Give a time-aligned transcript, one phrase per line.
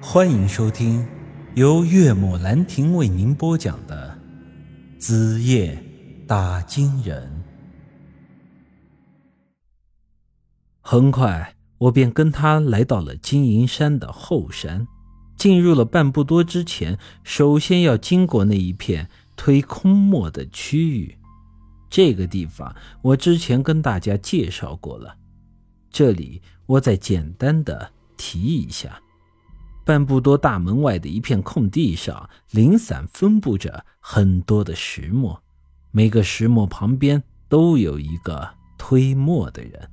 [0.00, 1.06] 欢迎收听
[1.54, 4.18] 由岳母兰亭为您播讲的
[5.00, 5.82] 《子夜
[6.26, 7.44] 打金人》。
[10.82, 14.86] 很快，我便跟他来到了金银山的后山。
[15.34, 21.16] 进入了半步多之前，首先要经过那一片推空墨的区域。
[21.88, 25.16] 这个地方我之前跟大家介绍过了，
[25.90, 29.00] 这里我再简单的提一下。
[29.86, 35.40] 半步多大门外的一片空地上，零散分布着很多的石磨，
[35.92, 39.88] 每个石磨旁边都有一个推磨的人。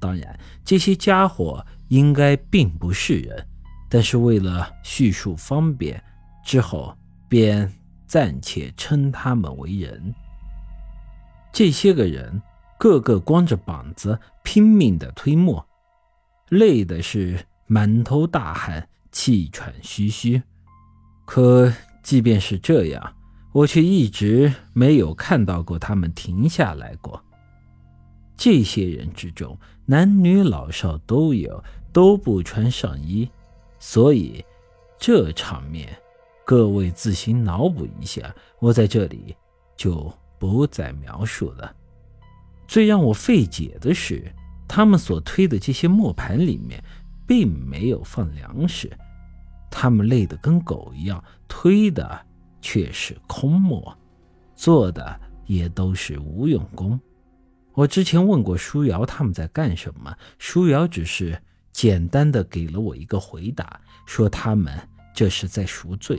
[0.00, 3.46] 当然，这些家伙应该并不是人。
[3.88, 6.02] 但是为了叙述方便，
[6.44, 6.92] 之后
[7.28, 7.72] 便
[8.08, 10.12] 暂且称他们为人。
[11.52, 12.42] 这些个人
[12.80, 15.64] 个个光着膀子拼命的推磨，
[16.48, 20.42] 累的是满头大汗，气喘吁吁。
[21.24, 23.16] 可即便是这样，
[23.52, 27.22] 我却一直没有看到过他们停下来过。
[28.36, 31.62] 这些人之中，男女老少都有，
[31.92, 33.28] 都不穿上衣。
[33.78, 34.44] 所以，
[34.98, 35.94] 这场面，
[36.44, 38.34] 各位自行脑补一下。
[38.58, 39.36] 我在这里
[39.76, 41.74] 就不再描述了。
[42.66, 44.32] 最让我费解的是，
[44.66, 46.82] 他们所推的这些磨盘里面，
[47.26, 48.90] 并没有放粮食。
[49.70, 52.20] 他们累得跟狗一样，推的
[52.60, 53.96] 却是空磨，
[54.54, 56.98] 做的也都是无用功。
[57.72, 61.40] 我之前问过舒瑶他们在干什么，舒瑶只是。
[61.72, 64.76] 简单的给了我一个回答，说他们
[65.14, 66.18] 这是在赎罪。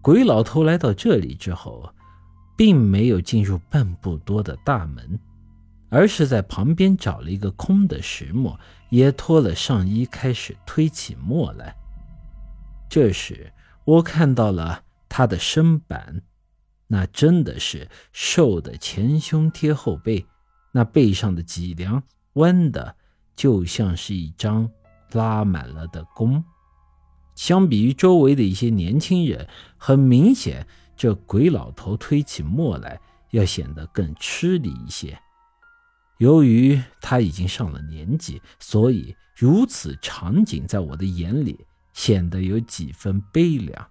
[0.00, 1.88] 鬼老头来到这里之后，
[2.56, 5.20] 并没有进入半步多的大门，
[5.88, 11.76] 而是在旁边找了一个空的石磨，也脱了上衣，开始推起磨来。
[12.88, 13.52] 这时，
[13.84, 16.22] 我看到了他的身板，
[16.86, 20.26] 那真的是瘦的前胸贴后背，
[20.72, 22.02] 那背上的脊梁
[22.34, 22.96] 弯的。
[23.36, 24.70] 就像是一张
[25.10, 26.44] 拉满了的弓，
[27.34, 30.64] 相比于周围的一些年轻人，很明显，
[30.96, 33.00] 这鬼老头推起磨来
[33.32, 35.18] 要显得更吃力一些。
[36.24, 43.86] 由于他已经上了年纪，所以如此场景在我的眼里显得有几分悲凉。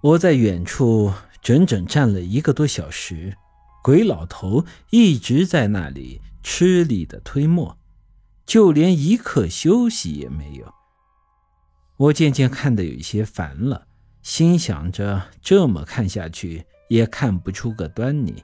[0.00, 3.36] 我在远处整整站了一个多小时，
[3.82, 7.76] 鬼老头一直在那里吃力的推磨。
[8.46, 10.74] 就连一刻休息也没有。
[11.98, 13.86] 我渐渐看得有一些烦了，
[14.22, 18.42] 心想着这么看下去也看不出个端倪，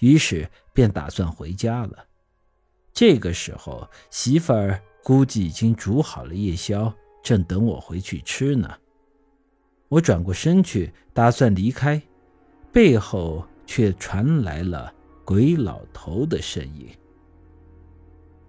[0.00, 2.04] 于是便打算回家了。
[2.92, 8.68] 这个时候，媳妇儿估计已经煮好了夜宵，正等我回去吃呢。
[9.88, 12.02] 我转过身去，打算离开，
[12.72, 14.92] 背后却传来了
[15.24, 16.88] 鬼老头的声音：“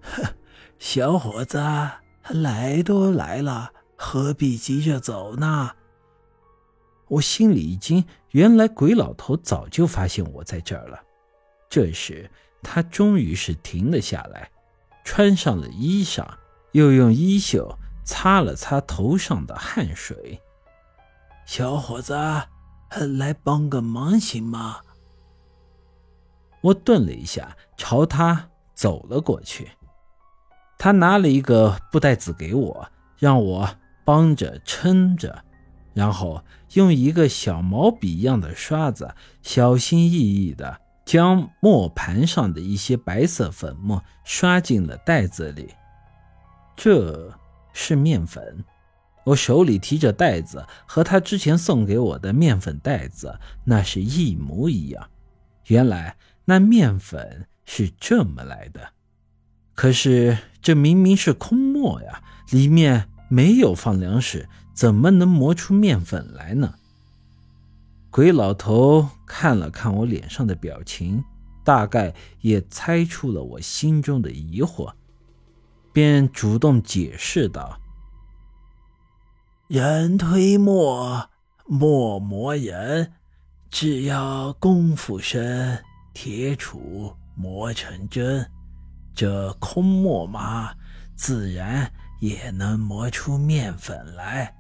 [0.02, 0.24] 哼。”
[0.82, 1.60] 小伙子，
[2.30, 5.76] 来都来了，何必急着走呢？
[7.08, 11.00] 我心里一惊，原来鬼老头早就发现我在这儿了。
[11.72, 12.30] 这时，
[12.62, 14.52] 他终于是停了下来，
[15.06, 16.28] 穿上了衣裳，
[16.74, 20.42] 又用衣袖擦了擦头上的汗水。
[21.46, 22.14] 小伙子，
[23.18, 24.82] 来帮个忙行吗？
[26.62, 29.72] 我顿了一下，朝他走了过去。
[30.78, 33.70] 他拿了一个布袋子给我，让我
[34.04, 35.46] 帮着撑着，
[35.94, 36.44] 然后
[36.74, 45.74] 用一个小毛笔一样的刷子，小心翼翼的将磨盘上的一些白色粉末刷进了袋子里。
[46.74, 47.38] 这
[47.74, 48.64] 是面粉，
[49.26, 55.10] 我手里提着袋子，和他之前送给我的面粉袋子那是一模一样。
[55.68, 58.80] 原来那面粉是这么来的。
[59.74, 66.76] 可是这明明是空磨呀，里面没有放粮食，怎么能磨出面粉来呢？
[68.12, 71.24] 鬼老头看了看我脸上的表情，
[71.64, 74.92] 大概也猜出了我心中的疑惑，
[75.94, 77.80] 便主动解释道
[79.70, 81.30] ：“人推磨，
[81.66, 83.14] 磨磨人，
[83.70, 85.82] 只要功夫深，
[86.14, 88.46] 铁杵磨成针。”
[89.16, 90.74] 这空磨嘛，
[91.16, 94.54] 自然也能磨出面粉来。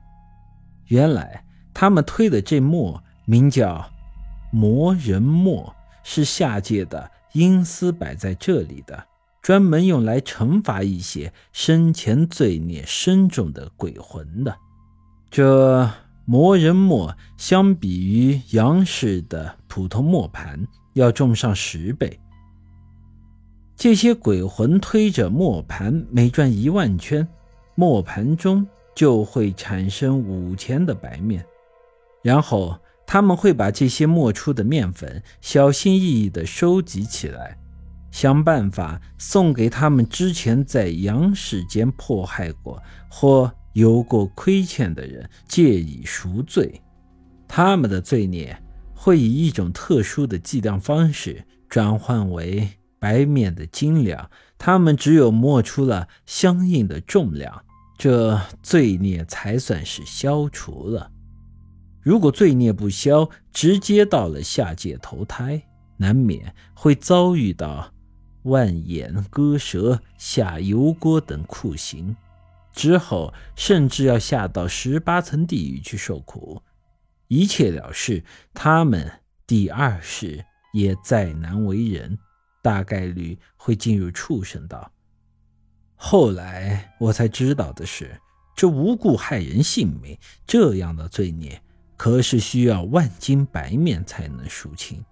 [0.86, 3.01] 原来他们推的这磨
[3.31, 3.89] 名叫
[4.51, 5.74] 磨人磨，
[6.04, 9.06] 是下界的阴司摆在这里的。
[9.42, 14.54] 专门用来惩罚一些生前罪孽深重的鬼魂的。
[15.30, 15.89] 这
[16.25, 22.19] 魔人墨相比于杨氏的普通磨盘要重上十倍。
[23.77, 27.25] 这些鬼魂推着磨盘，每转一万圈，
[27.75, 31.45] 磨盘中就会产生五钱的白面，
[32.22, 32.77] 然后
[33.12, 37.58] 他们会把这些磨出的面粉小心翼翼地收集起来。
[38.10, 46.81] 想办法送给他们之前在阳世间迫害过或有过亏欠的人，借以赎罪。
[47.50, 48.58] 他们的罪孽
[48.96, 52.66] 会以一种特殊的计量方式转换为
[52.98, 54.31] 白面的斤两。
[54.58, 57.62] 他们只有磨出了相应的重量，
[57.98, 61.12] 这罪孽才算是消除了。
[62.01, 65.62] 如果罪孽不消，直接到了下界投胎，
[65.98, 67.94] 难免会遭遇到。
[68.44, 72.15] 万眼割舌、下油锅等酷刑，
[72.74, 76.59] 之后甚至要下到十八层地狱去受苦。
[77.27, 79.12] 一切了事，他们
[79.45, 80.44] 第二世
[80.74, 82.18] 也再难为人，
[82.63, 84.92] 大概率会进入畜生道。
[85.95, 88.19] 后来我才知道的是，
[88.56, 90.18] 这无故害人性命
[90.48, 91.62] 这样的罪孽，
[92.01, 95.06] 可是需要万斤白面才能赎清。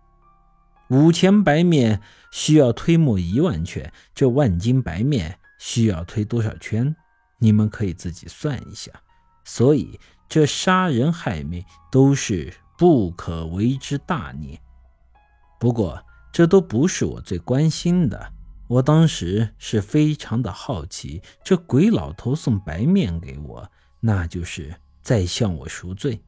[0.87, 2.01] 五钱白面
[2.31, 6.95] 需要推磨一万圈，这万斤白面需要推多少圈？
[7.37, 8.91] 你们可以自己算一下。
[9.45, 14.59] 所以这杀人害命都是不可为之大孽。
[15.59, 18.33] 不过这都不是我最关心的，
[18.67, 26.19] 我当时是非常的好奇，这鬼老头送白面给我，那就是在向我赎罪。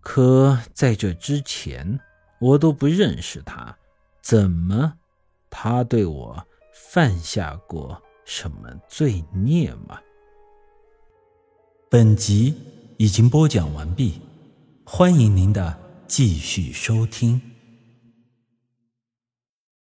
[0.00, 1.98] 可在这之前。
[2.40, 3.76] 我都不认识他，
[4.22, 4.94] 怎么
[5.50, 9.98] 他对我犯下过什么罪孽吗？
[11.90, 12.54] 本集
[12.96, 14.22] 已经播讲完毕，
[14.84, 17.57] 欢迎您的继续收听。